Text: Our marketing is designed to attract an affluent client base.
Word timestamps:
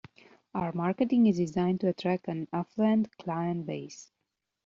Our 0.55 0.73
marketing 0.73 1.27
is 1.27 1.37
designed 1.37 1.81
to 1.81 1.89
attract 1.89 2.27
an 2.27 2.47
affluent 2.51 3.15
client 3.19 3.67
base. 3.67 4.11